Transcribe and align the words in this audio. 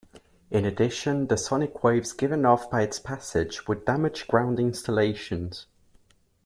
In 0.49 0.65
addition, 0.65 1.27
the 1.27 1.37
sonic 1.37 1.83
waves 1.83 2.11
given 2.11 2.43
off 2.43 2.71
by 2.71 2.81
its 2.81 2.97
passage 2.99 3.67
would 3.67 3.85
damage 3.85 4.25
ground 4.27 4.59
installations. 4.59 5.67